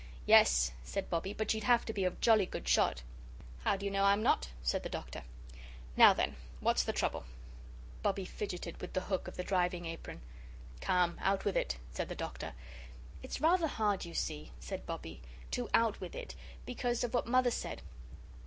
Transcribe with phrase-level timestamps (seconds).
[0.25, 3.03] "Yes," said Bobbie, "but you'd have to be a jolly good shot."
[3.63, 5.21] "How do you know I'm not?" said the Doctor.
[5.95, 7.23] "Now, then, what's the trouble?"
[8.01, 10.21] Bobbie fidgeted with the hook of the driving apron.
[10.79, 12.53] "Come, out with it," said the Doctor.
[13.21, 16.33] "It's rather hard, you see," said Bobbie, "to out with it;
[16.65, 17.83] because of what Mother said."